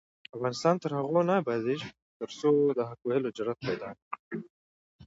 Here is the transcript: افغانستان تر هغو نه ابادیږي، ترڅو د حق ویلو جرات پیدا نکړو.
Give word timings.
افغانستان 0.35 0.75
تر 0.83 0.91
هغو 0.99 1.19
نه 1.29 1.33
ابادیږي، 1.41 1.89
ترڅو 2.19 2.49
د 2.77 2.79
حق 2.89 3.01
ویلو 3.07 3.33
جرات 3.37 3.59
پیدا 3.67 3.87
نکړو. 3.95 4.41